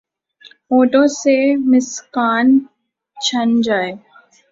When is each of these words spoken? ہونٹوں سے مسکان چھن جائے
ہونٹوں 0.69 1.07
سے 1.19 1.35
مسکان 1.69 2.45
چھن 3.17 3.49
جائے 3.61 3.91